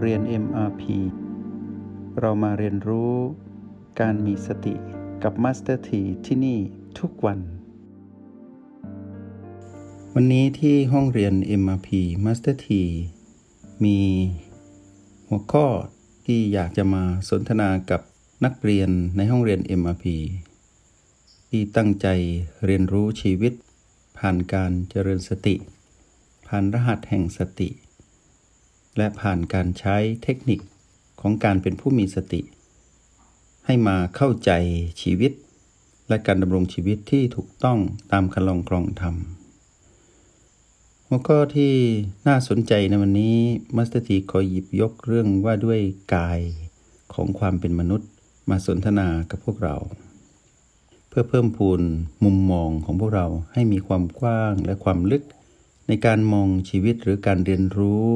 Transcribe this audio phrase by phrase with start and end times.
[0.00, 0.82] เรียน MRP
[2.20, 3.14] เรามาเรียนรู้
[4.00, 4.74] การมีสติ
[5.22, 6.58] กับ Master T ที่ที่นี่
[6.98, 7.38] ทุกวัน
[10.14, 11.88] วันนี้ที่ห้องเรียน MRP
[12.24, 12.68] Master T
[13.84, 13.98] มี
[15.28, 15.66] หัวข้อ
[16.26, 18.00] ที่อยากจะมาสนทนากับ
[18.44, 20.04] นักเรียนในห้องเรียน MRP
[21.48, 22.06] ที่ตั้งใจ
[22.64, 23.52] เรียนรู้ชีวิต
[24.18, 25.56] ผ่านการเจริญสติ
[26.46, 27.70] ผ่านรหัสแห่งสติ
[28.96, 30.60] และผ่านการใช้เทคนิค
[31.20, 32.40] ของการเป็นผู้มีสติ
[33.66, 34.50] ให้มาเข้าใจ
[35.02, 35.32] ชีวิต
[36.08, 37.78] และการดำรงชีวิตที่ถูกต้อง
[38.12, 39.14] ตามคันลองกรองธรรม
[41.08, 41.74] หัวข้อที่
[42.26, 43.36] น่าสนใจในวันนี้
[43.76, 45.80] มัสเตอร์ทีขอหยิบยกเรื่องว่าด้วย
[46.14, 46.40] กาย
[47.14, 48.08] ของความเป็นมนุษย์
[48.50, 49.76] มาสนทนากับพวกเรา
[51.08, 51.80] เพื่อเพิ่มพูน
[52.24, 55.22] มุมมองของพวกเราให้มีความกว้างและความลึก
[55.88, 58.06] ในการมองชีวิตหรือการเรียนรู้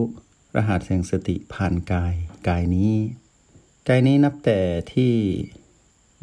[0.58, 2.14] รหัสแห่งสติผ่านกาย
[2.48, 2.94] กายนี้
[3.88, 4.60] กายนี้นับแต่
[4.92, 5.12] ที่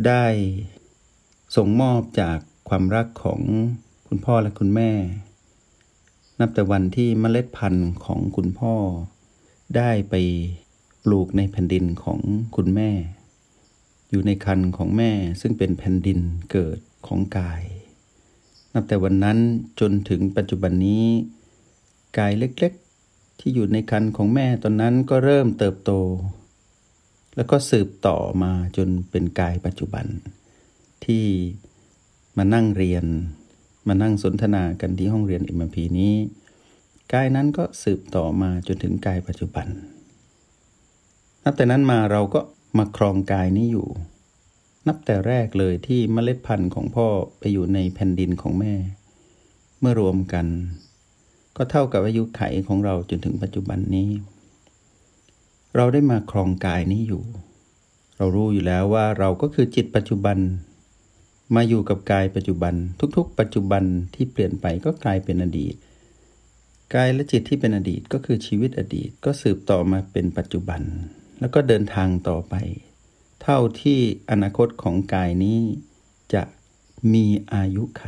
[0.08, 0.26] ได้
[1.56, 3.42] ส่งมอบจากความรักของ
[4.08, 4.92] คุณพ่อและคุณแม่
[6.40, 8.76] นับแต่วันที่เมล็ดพันธุ์ของคุณพ่อ
[9.78, 10.16] ได้ไป
[11.04, 12.20] ปลูกในแผ่นดินของ
[12.56, 12.90] คุณแม่
[14.10, 16.20] อยู่ในคันของแม่ซึ่งเป็นแผ่นดิน
[16.52, 17.64] เกิดของกาย
[18.74, 19.38] นับแต่วันนั้น
[19.80, 21.06] จนถึงปัจจุบันนี้
[22.18, 22.74] กายเล็ก
[23.42, 25.92] ที่อยู่ในคันของแม่ตอนนั้นก็เริ่มเติบโต
[27.36, 30.06] แล้วก็สืบต่อมาจนเป็นกายปัจจุบัน
[31.06, 31.26] ที่
[32.38, 33.06] มานั่งเรียน
[33.88, 36.14] มานั่งสนทนากันที่ห้องเรียน m พีนี้
[37.14, 39.68] กายนั้นก็สืบต่อมาจนถึงกายปัจจุบัน
[41.44, 42.42] นับแต่นั้นมาเราก็
[42.78, 43.88] มาครองกายนี้อยู่
[44.88, 47.08] นับแต่แรกเลยที่เมล็ดพันธุ์ของพ่อ
[47.40, 48.74] ไปอยู่ในแผ่นดินของแม่
[49.80, 50.46] เมื่อรวมกัน
[51.58, 54.10] ก็เท่ากับอายุไขของเราจนถึงปัจจุบันนี้
[55.76, 57.24] เราได้มาครองกายนี้อยู่
[58.18, 60.38] เรารู้อยู่แล้วว่าเราก็คือจิตปัจจุบัน
[61.56, 62.74] มาอยู่กับกายปัจจุบัน
[63.18, 63.84] ทุกๆ ปัจจุบัน
[64.16, 65.76] ที่เปลี่ยนไปก็กลายเป็นอดีต
[66.96, 70.82] กายและจิตที่เป็นอดีตก็คือชีวิตอดีตก็สืบต่อมาเป็นปัจจุบัน
[71.40, 72.56] แล้วก็เดินทางต่อไป
[73.42, 74.00] เท่าที่
[74.32, 75.60] อนาคตของกายนี้
[76.34, 76.44] จะ
[77.14, 78.04] มีอายุไข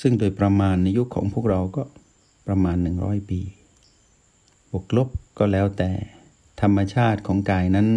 [0.00, 1.82] ซึ่งโดยประมาณในยุคของพวกเราก็
[2.46, 3.40] ประมาณ 100 ปี
[4.70, 5.90] บวกลบก็แล้วแต่
[6.60, 7.88] ธรรมชาติของกายนั้น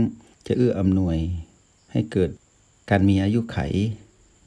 [0.48, 1.18] จะเอื้ออำนวย
[1.92, 2.30] ให้เกิด
[2.90, 3.58] การมีอายุไข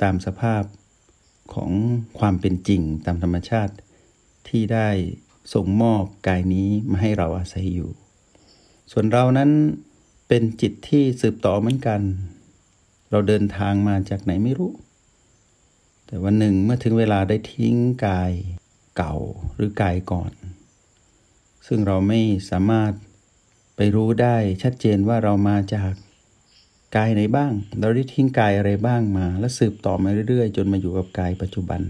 [0.03, 0.63] ตามสภาพ
[1.55, 1.71] ของ
[2.19, 3.75] ความเป็นจริงตามธรรมชาติ
[4.49, 4.89] ที่ได้
[5.55, 7.91] ส่งมอบกายนี้มาให้เราอาศัยอยู่
[8.93, 9.51] ส่วนเรานั้น
[10.29, 12.01] เป็นจิตที่สืบต่อเหมือนกัน
[13.11, 14.73] เราเดินทางมาจากไหนไม่รู้
[16.07, 17.75] แต่วันหนึ่งเมื่อถึงเวลาได้ทิ้ง
[18.07, 18.33] กาย
[18.97, 19.15] เก่า
[19.57, 20.33] หรือกายก่อน
[21.67, 22.21] ซึ่งเราไม่
[22.51, 22.93] สามารถ
[23.77, 25.93] ไปรู้ได้ชัดเจนว่าเรามาจาก
[26.97, 31.81] กายไหนบ้าง เราได้ทิ้งกายอะไรบ้างมา แล้วสืบต่อมาเรื่อยๆ จนมาอยู่กับกายปัจจุบัน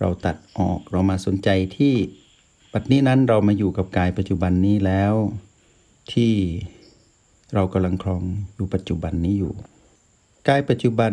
[0.00, 1.94] เราตัดออกเรามาสนใจที่
[2.74, 5.14] ปัจจุบันนั้นเรามาอยู่กับกายปัจจุบันนี้แล้ว
[6.12, 6.32] ที่
[7.54, 8.22] เรากำลังครอง
[8.54, 9.52] อยู่ปัจจุบันนี้อยู่
[10.48, 11.12] กายปัจจุบัน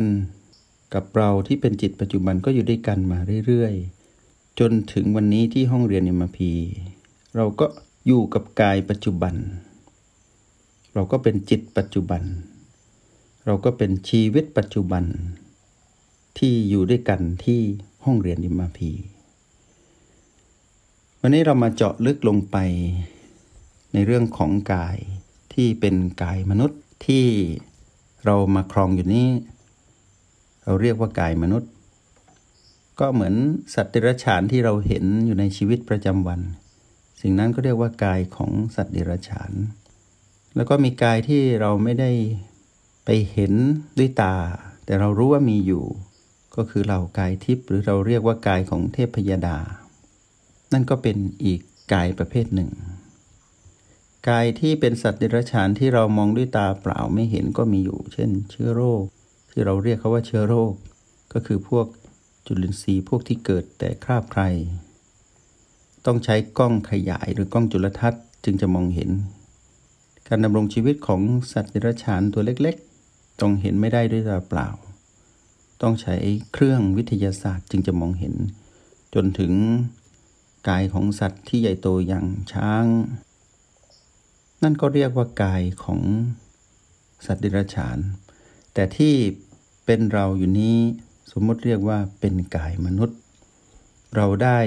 [0.93, 6.51] กับเราที่เป็นจิตปัจจุบันก็อยู่ด้วยกันมาเรื่อยๆ จนถึงวันนี้ที่ห้องเรียนเอ็มพี
[7.35, 7.65] เราก็
[8.07, 9.35] อยู่กับกายปัจจุบัน
[10.93, 12.23] เราก็เป็นจิตปัจจุบัน
[13.45, 15.03] เราก็เป็นชีวิตปัจจุบัน
[16.37, 17.61] ที่อยู่ด้วยกันที่
[18.05, 18.91] ห้องเรียนเอ็มพี
[21.21, 22.57] วันนี้เรามาเจาะลึกลงไป
[23.93, 24.97] ในเรื่องของกาย
[25.53, 27.25] ที่เป็นกายมนุษย์ที่
[28.25, 29.27] เรามาครองอยู่นี้
[30.69, 31.71] เราเรียกว่ากายมนุษย์
[32.99, 33.35] ก็เหมือน
[33.75, 36.41] สัตว์เดรัจฉานที่เราเห็นอยู่ในชีวิตประจำวัน
[37.21, 39.51] สิ่งนั้นก็เรียกว่ากายของสัตว์เดรัจฉาน
[40.55, 42.11] แล้วก็มีกายที่เราไม่ได้
[43.05, 43.53] ไปเห็น
[43.97, 44.35] ด้วยตา
[44.85, 45.83] แต่เรารู้ว่ามีอยู่
[46.55, 49.57] ก็คือเรากายทิพย์หรือเราเรียกว่ากายของเทพพยดา
[50.73, 51.59] นั่นก็เป็นอีก
[51.93, 52.71] กายประเภทหนึ่ง
[54.29, 59.05] กายที่เป็นสัตว์เดรัจฉานที่เรามองด้วยตาเปล่าไม่เห็นก็มีอยู่ เช่น เชื้อโรค
[59.59, 60.73] ที่เราเรียกเขาว่าเชื้อโรค
[61.33, 61.87] ก็คือพวก
[62.45, 64.43] จุลินทรีย์พวกที่เกิดแต่คราบใคร
[66.05, 69.09] ต้องใช้กล้องขยายหรือกล้องจุลทรรศน์จึงจะมองเห็น
[70.27, 71.21] การดำรงชีวิตของ
[71.53, 74.67] สัตว์เดรัจฉานตัวเล็กๆ ต้องเห็นไม่ได้ด้วยตาเปล่า
[75.81, 76.15] ต้องใช้
[76.53, 78.35] เครื่องวิทยาศาสตร์จึงจะมองเห็น
[79.15, 79.53] จนถึง
[80.69, 82.85] กายของสัตว์ที่ใหญ่โตอย่างช้าง
[84.63, 86.01] นั่นก็เรียกว่ากายของ
[87.25, 87.99] สัตว์เดรัจฉาน
[88.73, 89.15] แต่ที่
[89.91, 90.77] เป็นเราอยู่นี้
[91.31, 93.17] สมมติเรียกว่าเป็นกายมนุษย์
[94.15, 94.59] เราได้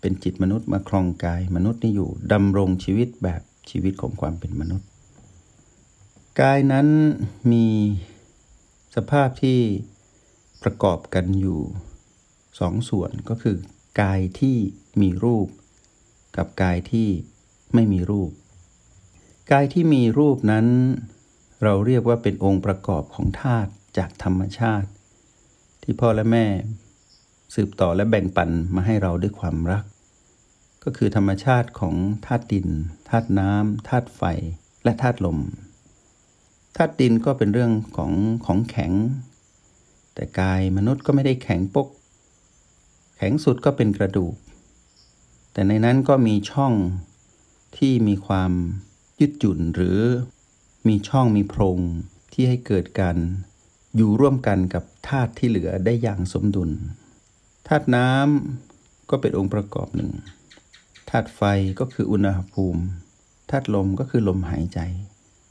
[0.00, 4.88] เป็นจิตมนุษย์มาครองกายมนุษย์นี่อยู่ดำรงชีวิตแบบชีวิตของความเป็นมนุษย์
[6.40, 6.88] กายนั้น
[7.52, 7.66] มี
[8.94, 9.60] สภาพที่
[10.62, 11.60] ประกอบกันอยู่
[12.60, 13.56] สองส่วนก็คือ
[14.00, 14.56] กายที่
[15.00, 15.48] มีรูป
[16.36, 17.08] กับกายที่
[17.74, 18.30] ไม่มีรูป
[19.52, 20.66] กายที่มีรูปนั้น
[21.62, 24.88] เราเรียกว่าเป็นองค์ประกอบของธาตุ จากธรรมชาติ
[25.82, 26.46] ที่พ่อและแม่
[27.54, 29.84] สืบต่อและแบ่งปันมาให้เราด้วยความรัก
[30.84, 31.94] ก็คือธรรมชาติของ
[32.26, 32.68] ธาตุดิน
[33.08, 34.22] ธาตุน้ำธาตุไฟ
[34.84, 35.38] และธาตุลม
[36.76, 38.12] ธาตุดินก็เป็นเรื่องของ
[38.46, 38.92] ของแข็ง
[40.14, 41.88] แต่กายมนุษย์ก็ไม่ได้แข็งปก
[43.16, 44.34] แข็งสุดก็เป็นกระดูก
[45.52, 46.74] แต่ในนั้นก็มีช่อง
[47.76, 48.52] ที่มีความ
[49.20, 49.98] ยืดหยุ่นหรือ
[50.88, 51.80] มีช่องมีโพรง
[52.32, 53.16] ที่ให้เกิดการ
[54.00, 56.70] อยู่ร่วมกันกับธาตุที่เหลือได้อย่างสมดุล
[57.68, 60.12] ธาตุน้ำก็เป็นองค์ประกอบหนึ่ง
[61.10, 61.42] ธาตุไฟ
[61.80, 62.82] ก็คืออุณหภูมิ
[63.50, 64.80] ธาตุลมก็คือลมหายใจ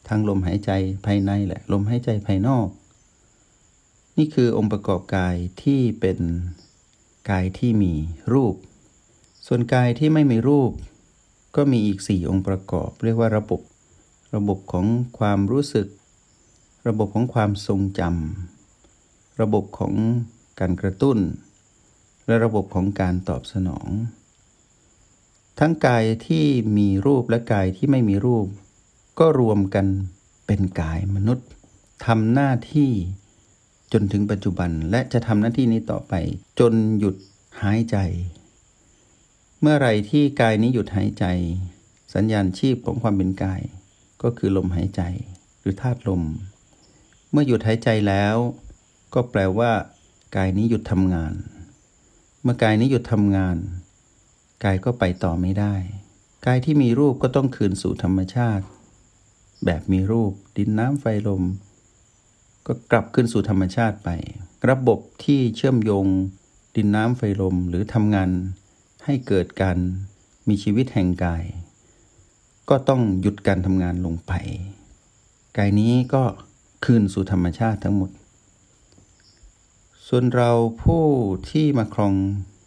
[0.08, 0.72] ทางลมหายใจ
[1.06, 2.68] ภายในแหละลมหายใจภายนอก
[4.18, 6.20] นี่คือองค์ประกอบกายที่เป็น
[7.30, 7.94] กายที่มี
[8.34, 8.56] รูป
[9.48, 10.72] ส่วนกายที่ไม่มีรูป
[11.56, 13.62] ก็มีอีกสี่องค์ประกอบ เรียกว่าระบบ
[14.36, 14.86] ระบบของ
[15.18, 15.88] ความรู้สึก
[16.88, 19.94] ระบบของความทรงจำระบบของ
[20.60, 21.18] การกระตุ้น
[22.26, 23.88] และระบบของการตอบสนอง
[25.60, 26.46] ทั้งกายที่
[26.78, 28.48] มีรูปและกายที่ไม่มีรูป
[29.20, 29.86] ก็รวมกัน
[30.48, 31.48] เป็นกายมนุษย์
[32.06, 32.92] ทำหน้าที่
[33.94, 36.14] จนถึงปัจจุบันและจะทำหน้าที่นี้ต่อไป
[36.60, 37.16] จนหยุด
[37.62, 37.98] หายใจ
[39.62, 41.26] เมื่อไรที่กายนี้หยุดหายใจ
[42.14, 43.62] สัญญาณชีพของความเป็นกาย
[44.24, 45.02] ก็คือลมหายใจ
[45.60, 46.24] หรือธาตุลม
[47.32, 48.36] เมื่อหยุดหายใจแล้ว
[49.14, 49.72] ก็แปลว่า
[50.36, 51.34] กายนี้หยุดทำงาน
[52.44, 53.58] เมื่อกายนี้หยุดทำงาน
[54.64, 55.76] กายก็ไปต่อไม่ได้
[56.46, 58.66] กายที่มีรูปก็ต้องคืนสู่ธรรมชาติ
[59.66, 61.44] แบบมีรูปดินน้ำไฟลม
[62.68, 64.10] ก็กลับขึ้นสู่ธรรมชาติไป
[64.70, 66.06] ระบบที่เชื่อมโยง
[66.76, 68.30] ดินน้ำไฟลมหรือทำงาน
[69.06, 69.78] ให้เกิดการ
[70.48, 71.44] มีชีวิตแห่งกาย
[72.70, 74.32] ก็ต้องหยุดการทำงานลงไป
[75.58, 76.24] กายนี้ก็
[76.86, 78.12] คืนสู่ธรรมชาติทั้งหมด
[80.08, 80.52] ส่วนเรา
[80.84, 81.06] ผู้
[81.50, 82.14] ที่มาครอง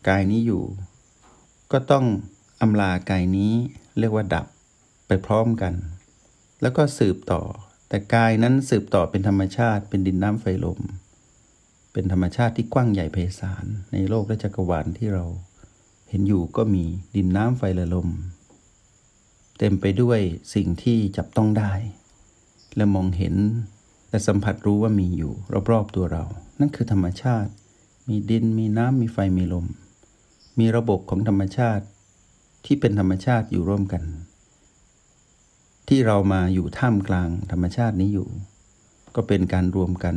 [0.09, 0.65] กายนี้อยู่
[1.73, 2.07] ก็ต้อง
[2.61, 3.53] อำลากายนี้
[3.99, 4.47] เรียกว่าดับ
[5.07, 5.75] ไปพร้อมกัน
[6.63, 7.43] แล้วก็สืบต่อ
[7.89, 10.81] แต่กายนั้นสืบต่อเป็นธรรมชาติเป็นดินน้ำไฟลม
[11.93, 15.25] เป็นธรรมชาติที่กว้างใหญ่ไพศาลในโลกและจักรวาลที่เรา
[16.09, 16.85] เห็นอยู่ก็มี
[17.17, 18.09] ดินน้ำไฟและลม
[19.59, 20.21] เต็มไปด้วย
[20.55, 21.73] สิ่งที่จับต้องได้
[22.77, 23.35] และมองเห็น
[24.11, 25.33] และสัมผัสรู้ว่ามีอยู่
[25.71, 26.25] รอบๆตัวเรา
[26.61, 27.51] นั่นคือธรรมชาติ
[28.09, 29.67] มีดินมีน้ำมีไฟมีลม
[30.59, 31.85] มีระบบของธรรมชาติ
[32.65, 34.03] ที่เป็นธรรมชาติอยู่ร่วมกัน
[35.89, 38.29] ที่เรามาอยู่ท่ามกลางธรรมชาตินี้อยู่
[39.15, 40.17] ก็เป็นการรวมกัน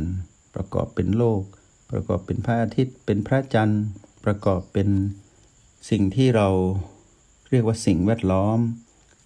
[0.54, 1.42] ประกอบเป็นโลก
[1.90, 3.84] ประกอบเป็นพระอาทิตย์ เป็นพระจันทร์
[4.24, 4.88] ประกอบเป็น
[5.90, 6.48] สิ่งที่เรา
[7.50, 8.58] เรียกว่าสิ่งแวดล้อม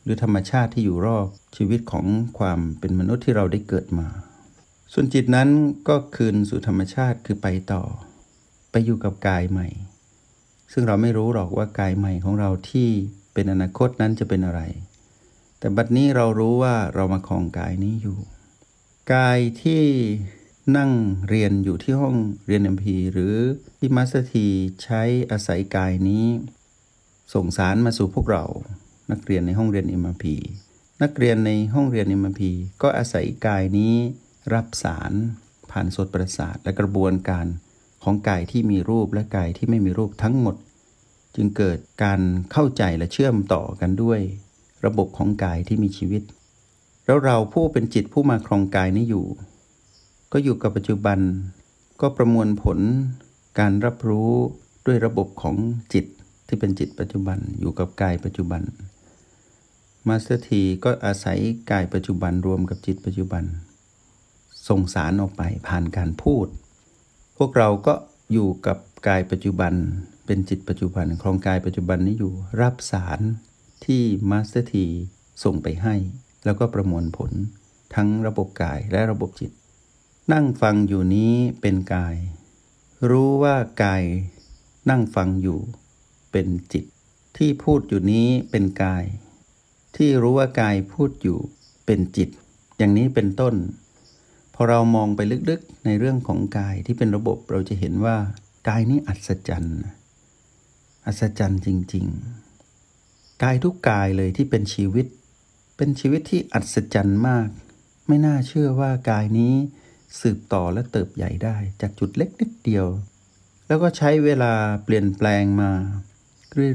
[0.02, 1.26] หรือธรรมชาติที่อยู่รอบ
[1.56, 2.06] ชีวิตของ
[2.38, 4.08] ความเป็นมนุษย์ที่เราได้เกิดมา
[4.92, 5.48] ส่วนจิตนั้น
[5.88, 7.82] ก็คืนสู่ธรรมชาติคือไปต่อ
[8.70, 9.68] ไปอยู่กับกายใหม่
[10.72, 12.88] ซึ่งเราไม่รู้หรอกว่ากายใหม่ของเราที่
[13.34, 14.60] เป็นอนาคตนั้นจะเป็นอะไร
[15.58, 18.18] แต่บัดนี้เรารู้ว่าเรามาคลองกายนี้อยู่
[19.14, 19.84] กายที่
[20.76, 20.92] นั่ง
[21.28, 22.16] เรียนอยู่ที่ห้อง
[22.46, 23.34] เรียนเอ็มพีหรือ
[23.78, 24.46] ที่มาสถี
[24.82, 26.26] ใช้อาศัยกายนี้
[27.34, 28.44] ส่งสารมาสู่พวกเรา
[29.10, 30.34] นักเรียนในห้องเรียนเอ็มพี
[31.02, 32.50] นักเรียนในห้องเรียนเอ็มพี
[32.82, 33.94] ก็อาศัยกายนี้
[34.54, 35.12] รับสาร
[35.70, 37.46] ผ่านสดประสาทและกระบวนการ
[38.02, 40.56] ของกายที่มีรูปและกายที่ไม่มีรูปทั้งหมด
[41.34, 42.20] จึงเกิดการ
[42.52, 44.20] เข้าใจและเชื่อมต่อกันด้วย
[44.86, 46.22] ระบบของกายที่มีชีวิต
[47.06, 49.26] แล้วเราผู้เป็นจิตผู้มาครองกายนี้อยู่
[50.32, 51.18] ก็อยู่กับปัจจุบัน
[52.00, 52.78] ก็ประมวลผล
[53.58, 54.32] การรับรู้
[54.86, 55.56] ด้วยระบบของ
[55.92, 56.04] จิต
[56.46, 58.62] ที่เป็นจิตปัจจุบันอยู่กับกายปัจจุบัน
[60.08, 61.38] มาสเตอร์ทีก็อาศัย
[61.70, 63.44] กายปัจจุบันรวมกับจิตปัจจุบัน
[64.68, 66.46] ส่งสารออกไปผ่านการพูด
[67.38, 67.94] พวกเราก็
[68.32, 69.74] อยู่กับกายปัจจุบัน
[70.26, 73.20] เป็นจิตปัจจุบันครองกายปัจจุบันนี้อยู่รับสาร
[73.84, 74.86] ที่มาสเตอร์ที
[75.42, 75.94] ส่งไปให้
[76.44, 77.32] แล้วก็ประมวลผล
[77.94, 79.50] ทั้งระบบกายและระบบจิต
[80.32, 82.16] นั่งฟังอยู่นี้เป็นกาย
[83.10, 84.02] รู้ว่ากาย
[84.90, 85.58] นั่งฟังอยู่
[86.32, 86.84] เป็นจิต
[87.36, 89.04] ที่พูดอยู่นี้เป็นกาย
[89.96, 91.38] ที่รู้ว่ากายพูดอยู่
[91.86, 92.28] เป็นจิต
[92.78, 93.54] อย่างนี้เป็นต้น
[94.60, 98.16] พอเรามองไปลึกๆในเรื่องของกายที่เป็นระบบเราจะเห็นว่า
[98.68, 99.80] กายนี้อัศจรรย์
[101.06, 102.06] อัศจรรย์จริง
[102.74, 105.06] ๆ กายทุกกายเลยที่เป็นชีวิต
[105.76, 107.48] เป็นชีวิตที่อัศจรรย์มาก
[108.06, 109.54] ไม่น่าเชื่อว่ากายนี้
[110.20, 112.86] สืบต่อและเติบใหญ่ได้ จากจุดเล็กนิดเดียว
[113.66, 114.52] แล้วก็ใช้เวลา
[114.84, 115.70] เปลี่ยนแปลงมา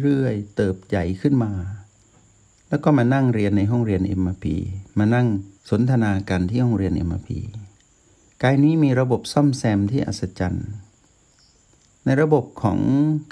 [0.03, 1.51] เรื่อยๆ เติบใหญ่ขึ้นมา
[2.69, 4.45] แล้วก็มานั่งเรียนในห้องเรียน MRP
[4.99, 5.27] มานั่ง
[5.69, 7.29] สนทนากันที่ห้องเรียน MRP
[8.43, 10.67] กายนี้มีระบบซ่อมแซมที่อัศจรรย์
[12.05, 12.79] ในระบบของ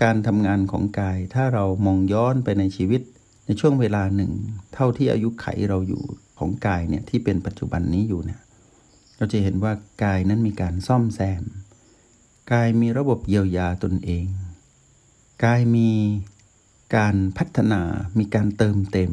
[0.03, 3.01] การทำงานของกาย ถ้าเรามองย้อนไปในชีวิต
[3.45, 4.31] ในช่วงเวลาหนึ่ง
[4.73, 6.03] เท่าที่อายุไขเราอยู่
[6.39, 8.41] ของกายเนี่ยที่เป็นปัจจุบันนี้อยู่เนี่ย
[9.17, 11.43] เราจะเห็นว่ากายนั้นมีการซ่อมแซม
[12.51, 14.25] กายมีระบบเยียวยาตนเอง
[15.43, 15.89] กายมี
[16.95, 17.81] การพัฒนา
[18.19, 19.11] มีการเติมเต็ม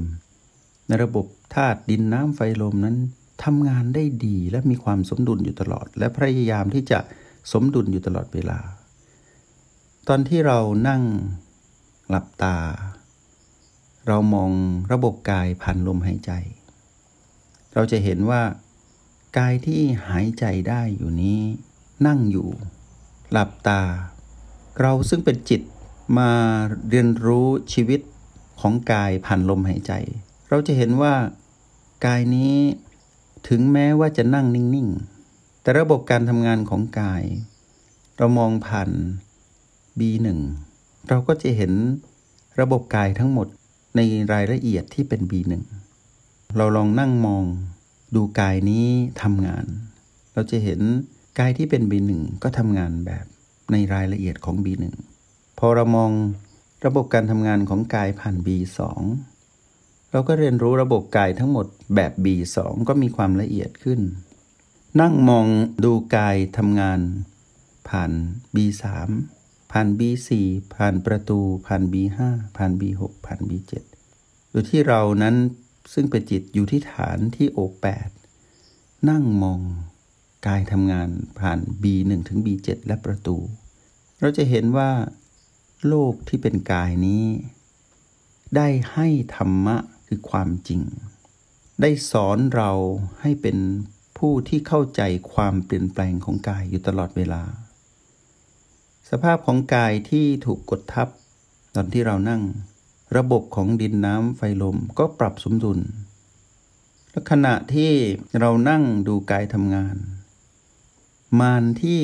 [0.86, 2.96] ในระบบธาตุดินน้ำไฟลมนั้น
[3.44, 6.98] ทำงานได้ดีและมีความสมดุลอยู่ตลอด และพยายามที่จะ
[7.52, 8.58] สมดุลอยู่ตลอดเวลา
[10.08, 11.02] ตอนที่เรานั่ง
[12.08, 12.56] หลับตา
[14.06, 14.50] เรามอง
[14.92, 16.32] ระบบกายผ่านลมหายใจ
[17.74, 18.42] เราจะเห็นว่า
[19.38, 21.40] กายที่หายใจได้อยู่นี้
[22.06, 22.48] นั่งอยู่
[23.32, 23.82] หลับตา
[24.80, 25.60] เราซึ่งเป็นจิต
[26.18, 26.30] มา
[26.90, 28.00] เรียนรู้ชีวิต
[28.60, 29.92] ของกายผ่านลมหายใจ
[30.48, 31.14] เราจะเห็นว่า
[32.06, 32.54] กายนี้
[33.48, 34.88] ถึงแม้ว่าจะนั่งนิ่ง
[35.26, 37.22] ๆ แต่ระบบการทำงานของกาย
[38.16, 38.90] เรามองผ่าน
[39.98, 40.28] B1
[41.08, 41.72] เราก็จะเห็น
[42.60, 43.46] ระบบกายทั้งหมด
[43.96, 44.00] ใน
[44.32, 45.52] รายละเอียดที่เป็น B1
[46.56, 47.44] เราลองนั่งมอง
[48.14, 48.86] ดูกายนี้
[49.22, 49.64] ทำงาน
[50.32, 50.80] เราจะเห็น
[51.38, 52.12] กายที่เป็น B1
[52.42, 53.24] ก็ทำงานแบบ
[53.72, 54.84] ในรายละเอียดของ B1
[55.58, 56.10] พอเรามอง
[56.86, 58.78] ระบบการทำงานของกายผ่าน B2
[60.12, 62.56] เราก็เรียนรู้ระบบกายทั้งหมดแบบ B2
[62.88, 64.00] ก็มีความละเอียดขึ้น
[65.00, 65.46] นั่งมอง
[65.84, 67.00] ดูกายทำงาน
[67.88, 68.12] ผ่าน
[68.54, 68.84] B3
[69.72, 70.28] ผ่าน B4
[70.74, 72.18] ผ่านประตู ผ่าน B5
[72.56, 73.72] ผ่าน B6 ผ่าน B7
[74.50, 75.36] โดยที่เรานั้น
[75.92, 77.58] ซึ่งเป็นจิตอยู่ที่ฐานที่โอ
[78.34, 79.60] 8นั่งมอง
[80.46, 83.36] กายทำงานผ่าน B1 ถึง B7 และประตู
[84.20, 84.90] เราจะเห็นว่า
[85.88, 87.24] โลกที่เป็นกายนี้
[88.56, 89.76] ได้ให้ธรรมะ
[90.08, 90.82] คือความจริง
[91.80, 92.70] ได้สอนเรา
[93.20, 93.58] ให้เป็น
[94.18, 97.42] ผู้ที่เข้าใจความเปลี่ยนแปลงของกายอยู่ตลอดเวลา
[99.10, 101.08] สภาพของกายที่ถูกกดทับ
[101.74, 102.42] ตอนที่เรานั่ง
[103.16, 105.80] ระบบของดินน้ำไฟลมก็ปรับสมดุล
[107.10, 107.92] และขณะที่
[108.40, 109.96] เรานั่งดูกายทำงาน
[111.40, 112.00] มานที่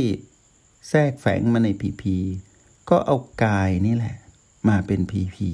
[0.88, 2.16] แทรกแฝงมาในพีพี
[2.90, 4.16] ก็เอากายนี่แหละ
[4.68, 5.49] มาเป็นพีพี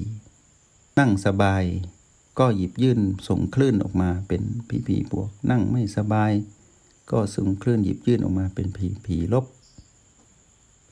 [0.99, 1.63] นั่งสบาย
[2.43, 6.31] ก็หยิบยื่นส่งคลื่นออกมาเป็นพีพีบวก นั่งไม่สบาย
[7.11, 9.45] ก็ส่งคลื่นหยิบยื่นออกมาเป็นพีพีลบ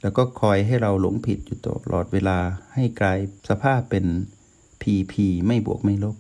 [0.01, 2.37] แล้วก็คอยให้เราหลงผิดอยู่ตลอดเวลา
[2.73, 4.05] ให้กลายสภาพเป็น
[4.81, 6.15] พีพีไม่บวกไม่ลบ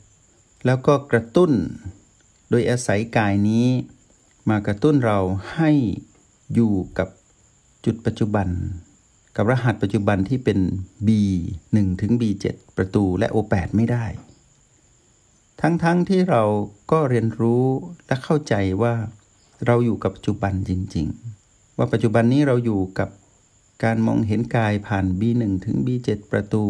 [0.65, 1.51] แล้วก็กระตุ้น
[2.49, 3.67] โดยอาศัยกายนี้
[4.49, 5.19] มากระตุ้นเรา
[5.55, 5.71] ให้
[6.53, 7.09] อยู่กับ
[7.85, 8.47] จุดปัจจุบัน
[9.35, 10.59] กับรหัสปัจจุบันที่เป็น
[11.07, 11.09] B
[11.53, 14.05] 1 ถึง B 7 ประตูและ O 8 ไม่ได้
[15.61, 16.43] ทั้งๆทที่เรา
[16.91, 17.65] ก็เรียนรู้
[18.07, 18.95] และเข้าใจว่า
[19.65, 21.07] เราอยู่กับปัจจุบันจริง
[21.43, 23.09] ๆ ว่าปัจจุบันนี้เราอยู่กับ
[23.83, 26.65] การมองเห็นกายผ่าน B1 ถึง B7 ประตู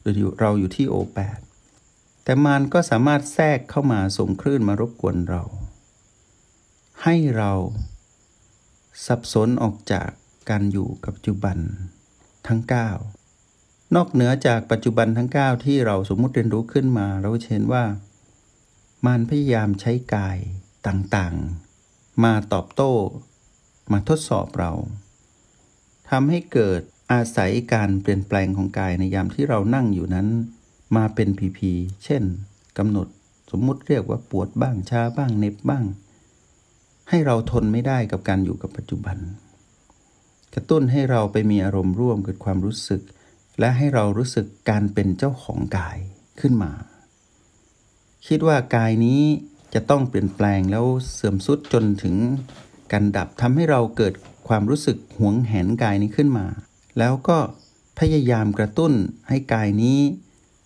[0.00, 1.40] โดยเราอยู่ที่ O8
[2.24, 5.42] แต่มันก็สามารถแทรกเข้ามาส่งคลื่นมารบกวนเรา
[7.02, 7.52] ให้เรา
[9.06, 10.08] สับสนออกจาก
[10.50, 11.58] การอยู่กับปัจจุบัน
[12.46, 12.60] ทั้ง
[13.28, 17.84] 9 นอกเหนือจากปัจจุบันทั้ง 9 ที่เราสมมุติเรียนรู้ขึ้นมา เราเห็นว่า
[19.06, 20.38] มันพยายามใช้กาย
[20.86, 22.92] ต่างๆ มาตอบโต้
[23.92, 24.72] มาทดสอบเรา
[26.10, 26.80] ทำให้เกิด
[27.12, 30.28] อาศัยการเปลี่ยนแปลงของกายในยามที่เรานั่งอยู่นั้น
[30.96, 31.72] มาเป็นพีพี
[32.04, 32.22] เช่น
[32.78, 33.08] กำหนด
[33.50, 35.84] สมมุติเรียกว่าปวดบ้างชาบ้างเน็บบ้าง
[37.08, 39.18] ให้เราทนไม่ได้กับการอยู่กับปัจจุบัน
[40.54, 43.02] กระตุ้นให้เราไปมีอารมณ์ร่วมเกิดความรู้สึก
[43.58, 45.98] และให้เรารู้สึกการเป็นเจ้าของกาย
[46.40, 46.72] ขึ้นมา
[48.28, 49.22] คิดว่ากายนี้
[49.74, 52.16] จะต้องเปลี่ยนแปลงแล้วเสื่อมสุดจนถึง
[52.92, 54.14] การดับทำให้เราเกิด
[54.48, 56.46] ความรู้สึกหวงแหนกายนี้ขึ้นมา
[56.98, 57.38] แล้วก็
[57.98, 58.92] พยายามกระตุ้น
[59.28, 59.98] ให้กายนี้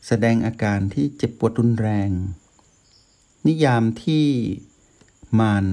[0.06, 2.10] แสดงอาการที่เจ็บปวดรุนแรง
[3.46, 4.24] นิยามที่
[5.40, 5.66] มาน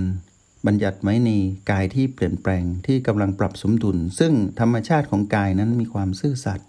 [0.66, 1.30] บัญญัติไว้ใน
[1.72, 6.68] กายที่เปลี่ยนแปลงที่กำลังปรับสมดุล ซึ่งธรรมชาติของกายนั้นมีความซื่อสัตย์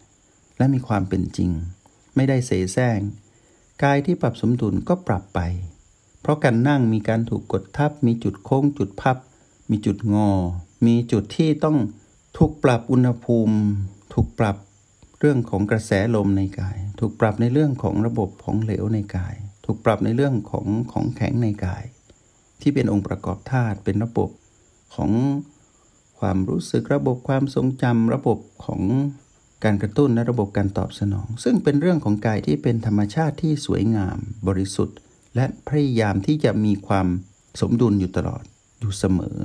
[0.58, 1.50] และมีความเป็นจริง
[2.16, 2.99] ไม่ได้เสแสร้ง
[3.85, 5.40] กายที่ปรับสมดุลก็ปรับไป
[6.21, 9.16] เพราะการนั่งมีการถูกกดทับ มีจุดโค้ง จุดพับ
[9.71, 10.30] มีจุดงอ
[10.87, 11.76] มีจุดที่ต้อง
[12.38, 13.56] ถูกปรับอุณหภูมิ
[14.14, 14.56] ถูกปรับ
[15.18, 21.85] เรื่องของกระแสลมในกาย ถูกปรับในเรื่องของระบบของเหลวในกาย ถูกปรับในเรื่องของของแข็งในกาย
[22.61, 24.30] ที่เป็นองค์ประกอบธาตุเป็นระบบ
[24.95, 25.11] ของ
[26.18, 28.83] ความรู้สึกระบบความทรงจำระบบของ
[29.64, 34.16] การกระตุ้นและระบบการตอบสนอง ซึ่งเป็นเรื่องของกายที่เป็นธรรมชาติที่สวยงาม
[34.48, 34.98] บริสุทธิ์
[35.36, 37.06] และพยายามที่จะมีความ
[37.60, 38.44] สมดุลอยู่ตลอด
[38.78, 39.38] อยู่เสมอ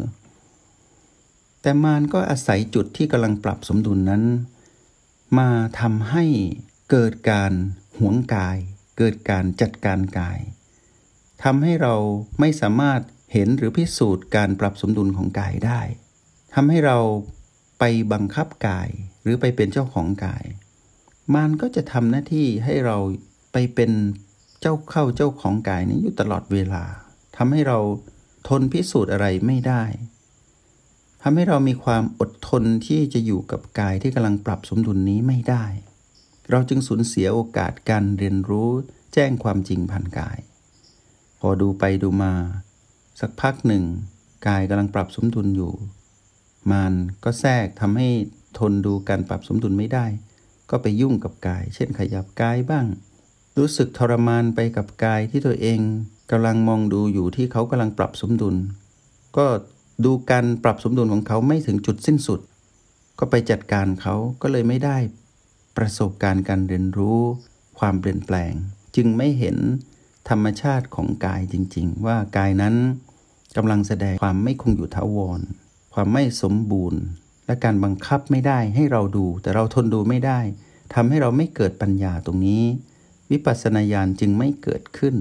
[1.61, 4.23] แต่มารก็อาศัยจุดที่กำลังปรับสมดุลนั้น
[5.39, 5.49] มา
[5.79, 6.25] ทำให้
[6.91, 7.53] เกิดการ
[7.99, 8.57] หวงกาย
[8.97, 10.39] เกิดการจัดการกาย
[11.43, 11.95] ทำให้เรา
[12.39, 13.01] ไม่สามารถ
[13.33, 15.81] เห็นหรือพิสูจน์การปรับสมดุลของกายได้
[16.53, 16.97] ทำให้เรา
[17.79, 18.89] ไปบังคับกาย
[19.21, 20.43] หรือไปเป็นเจ้าของกาย
[21.35, 22.97] มันก็จะทำหน้าที่ให้เรา
[23.53, 23.91] ไปเป็น
[24.61, 26.83] เจ้าเข้าเจ้าของกายนี้อยู่ตลอดเวลา
[27.37, 27.79] ทำให้เรา
[28.47, 29.83] ทนพิสูจน์อะไรไม่ได้
[31.23, 35.65] ทำให้เรามีความอดทนที่จะอยู่กับกายที่กำลังปรับสมดุลนนี้ไม่ได้
[36.51, 38.69] เราจึงสูญเสียโอกาสการเรียนรู้
[39.13, 40.37] แจ้งความจริงผ่านกาย
[41.39, 42.33] พอดูไปดูมา
[43.19, 43.83] สักพักหนึ่ง
[44.47, 45.73] กายกำลังปรับสมดุลอยู่
[46.71, 48.09] มันก็แทรกทำให้
[48.57, 50.05] ทนดูการปรับสมดุลไม่ได้
[50.69, 52.85] ก็ไปยุ่งกับกาย เช่นขยับกายบ้าง
[53.57, 55.79] รู้สึกทรมานไปกับกายที่ตัวเอง
[56.31, 58.55] กำลังมองดูอยู่ที่เขากำลังปรับสมดุล
[59.37, 59.47] ก็
[60.05, 62.39] ดูการปรับสมดุลของเขาไม่ถึงจุดสิ้นสุด
[63.19, 64.97] ก็ไปจัดการเขาก็เลยไม่ได้
[65.77, 67.19] ประสบการณ์การเรียนรู้
[67.79, 68.53] ความเปลี่ยนแปลง
[68.95, 69.57] จึงไม่เห็น
[70.29, 72.75] ธรรมชาติของกายจริง ๆ ว่ากายนั้น
[73.57, 75.41] กำลังแสดงความไม่คงอยู่ถาวร
[75.93, 77.01] ความไม่สมบูรณ์
[77.51, 80.39] และการบังคับไม่ได้ให้เราดู แต่เราทนดูไม่ได้
[80.93, 82.63] ทำให้เราไม่เกิดปัญญาตรงนี้
[83.31, 85.15] วิปัสสนาญาณจึงไม่เกิดขึ้น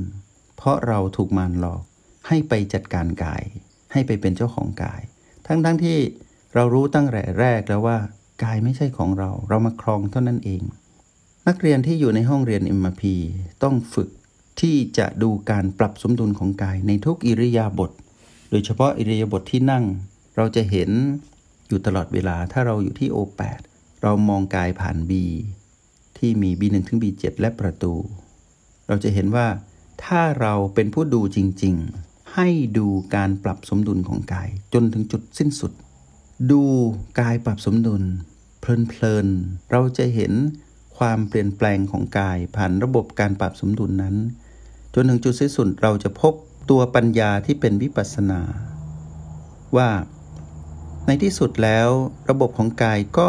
[0.57, 1.83] เพราะเราถูกมารหลอก
[2.29, 3.43] ให้ไปจัดการกาย
[3.93, 5.01] ให้ไปเป็นเจ้าของกาย
[5.47, 5.99] ทั้งๆทที่
[6.55, 7.99] เรารู้ตั้งแต่แรกแล้วว่า
[8.45, 10.63] กายไม่ใช่ของเรา เรามาครองเท่านั้นเอง
[11.49, 13.03] นักเรียนที่อยู่ในห้องเรียน MRP
[13.63, 14.09] ต้องฝึก
[14.61, 17.91] ที่จะดูการปรับสมดุลของกายในทุกอิริยาบถ
[18.51, 19.85] โดยเฉพาะอิริยาบถทที่นั่ง
[20.37, 20.91] เราจะเห็น
[21.71, 23.61] อยู่ตลอดเวลาถ้าเราอยู่ที่ O8
[24.03, 25.13] เรามองกายผ่าน B
[26.19, 27.95] ที่มี B1 ถึง B7 และประตู
[28.89, 29.47] เราจะเห็นว่า
[30.05, 35.73] ถ้าเราเป็นผู้ดูจริง ๆ ให้ดูการปรับสมดุลของกาย จนถึงจุดสิ้นสุด
[36.51, 36.63] ดู
[37.21, 38.03] กายปรับสมดุล
[38.61, 40.33] เพลินๆเราจะเห็น
[40.99, 44.17] ความเปลี่ยนแปลงของกายผ่านระบบการปรับสมดุลนั้น
[44.95, 46.35] จนถึงจุดสิ้นสุดเราจะพบ
[46.71, 48.41] ตัวปัญญาที่เป็นวิปัสสนา
[49.77, 49.89] ว่า
[51.07, 51.89] ในที่สุดแล้ว
[52.31, 53.29] ระบบของกายก็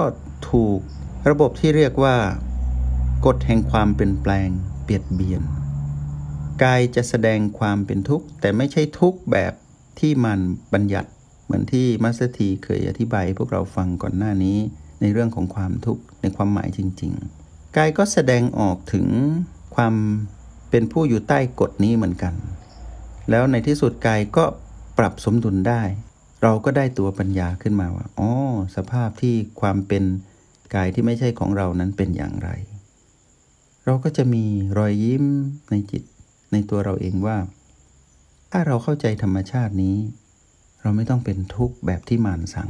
[0.50, 0.80] ถูก
[1.30, 2.18] ระบบที่เรียกว่า
[3.26, 4.50] กฎแห่งความเปลี่ยนแปลง
[4.84, 5.42] เบียดเบียน
[6.64, 9.54] กายจะแสดงความเป็นทุกข์ แต่ไม่ใช่ทุกข์แบบ
[10.00, 10.40] ที่มัน
[10.74, 11.10] บัญญัติ
[11.44, 14.58] เหมือนที่มัสเตีเคยอธิบายพวกเราฟังก่อนหน้านี้
[15.02, 19.08] ในเรื่องของความทุกข์ในความหมายจริง ๆ กายก็แสดงออกถึง
[19.76, 19.94] ความ
[20.70, 22.34] เป็นผู้อยู่ใต้กฎนี้เหมือนกัน
[23.30, 24.46] แล้วในที่สุดกายก็
[24.98, 25.82] ปรับสมดุลได้
[26.42, 28.30] เราก็ได้ตัวปัญญาขึ้นมาว่าอ๋อ
[28.76, 30.04] สภาพที่ความเป็น
[30.76, 32.50] กายที่ไม่ใช่ของเรานั้นเป็นอย่างไร
[33.86, 34.46] เราก็จะมี
[34.78, 35.26] รอยยิ้ม
[35.72, 36.04] ในจิต
[36.52, 37.38] ในตัวเราเองว่า
[38.52, 39.98] ถ้าเราเข้าใจธรรมชาตินี้
[40.82, 42.70] เราไม่ต้องเป็นทุกข์แบบที่มารสั่ง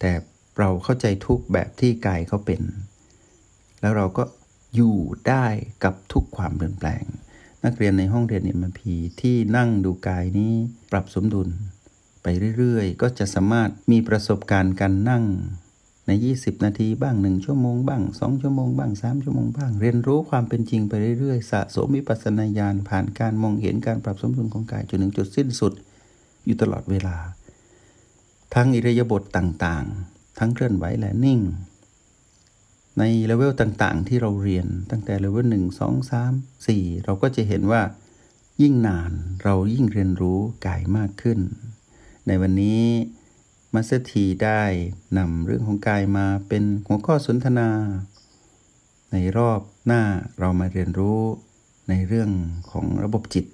[0.00, 0.12] แต่
[0.58, 2.62] เราเข้าใจทุกข์แบบที่กายเขาเป็น
[3.80, 4.24] แล้วเราก็
[4.74, 4.96] อยู่
[5.28, 5.46] ได้
[5.84, 7.04] กับทุกความเปลี่ยนแปลง
[7.64, 10.52] นักเรียนในห้องเรียนเอ็มพีที่นั่งดูกายนี้
[10.90, 11.48] ปรับสมดุล
[12.22, 12.26] ไป
[12.58, 15.24] เรื่อยๆ ก็จะสามารถมีประสบการณ์การนั่ง
[16.06, 25.72] ใน 20 นาทีบ้าง 1 ชั่วโมงบ้าง 2 ชั่วโมงบ้าง 3 ชั่วโมงบ้าง เรียนรู้ความเป็นจริงไปเรื่อยๆ สะสมวิปัสสนาญาณผ่านการมองเห็นการปรับสมดุลของกายจนถึงจุดสิ้นสุด
[26.44, 27.16] อยู่ตลอดเวลา
[28.54, 31.40] ทั้งอิริยาบถต่างๆ ทั้งเคลื่อนไหวและนิ่ง
[32.98, 37.82] ในเลเวลต่างๆ ที่เราเรียนตั้งแต่เลเวล1 2 3 4เราก็จะเห็นว่า
[38.62, 41.40] ยิ่งนานเรายิ่งเรียนรู้กายมากขึ้น
[42.26, 42.82] ในวันนี้
[43.74, 44.62] มัสถีได้
[45.18, 47.68] นำเรื่องของกายมาเป็นหัวข้อสนทนา
[49.12, 50.02] ในรอบหน้า
[50.38, 51.20] เรามาเรียนรู้
[51.88, 52.30] ในเรื่อง
[52.70, 53.44] ของระบบจิต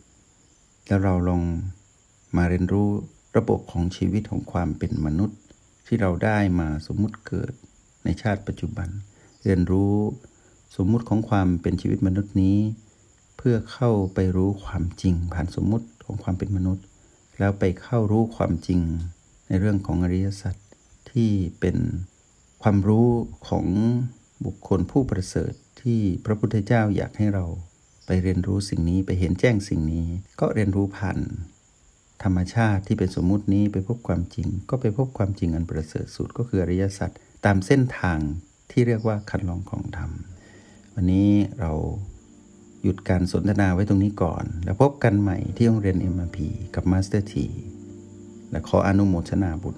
[0.87, 1.42] แล้วเราลอง
[2.37, 2.88] มาเรียนรู้
[3.37, 5.38] ระบบของชีวิตของความเป็นมนุษย์
[5.87, 7.52] ที่เราได้มาสมมุติเกิด
[8.05, 8.88] ในชาติปัจจุบัน
[9.44, 9.94] เรียนรู้
[10.76, 12.59] สมมุติของความเป็นชีวิตมนุษย์นี้
[13.37, 16.85] เพื่อเข้าไปรู้ความจริงผ่านสมมุติของความเป็นมนุษย์
[17.38, 18.81] แล้วไปเข้ารู้ความจริง
[19.49, 20.57] ในเรื่องของอริยสัจ
[21.11, 21.77] ที่เป็น
[22.62, 23.09] ความรู้
[23.49, 23.66] ของ
[24.44, 27.44] บุคคลผู้ประเสริฐที่พระพุทธเจ้าอยากให้เรา
[28.07, 30.07] ไปเรียนรู้สิ่งนี้ไปเห็นแจ้งสิ่งนี้
[30.40, 31.18] ก็เรียนรู้ผ่าน
[32.22, 37.11] ธรรมชาติที่เป็นสมมุตินี้ไปพบความจริง ก็ไปพบความจริงอันประเสริฐสุดก็คืออริยสัจ
[37.44, 38.18] ตามเส้นทาง
[38.70, 40.11] ที่เรียกว่าครรลองของธรรม
[40.94, 41.72] วันนี้เรา
[42.88, 46.38] หยุดการสนทนาไว้ตรงนี้ก่อน แล้วพบกันใหม่ที่โรงเรียน MRP
[46.75, 47.46] กับ Master T
[48.51, 49.77] และขออนุโมทนาบุญ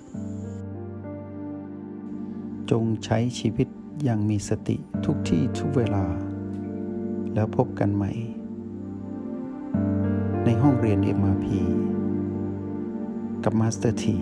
[2.71, 3.69] จงใช้ชีวิต
[4.05, 6.05] อย่างมีสติทุกที่ทุกเวลา
[7.35, 8.13] แล้วพบกันใหม่
[10.45, 11.47] ในห้องเรียน MRP
[13.45, 14.17] กับ Master T